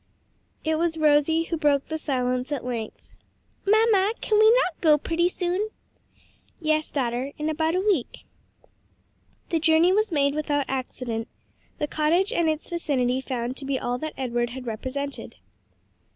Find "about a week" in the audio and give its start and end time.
7.51-8.25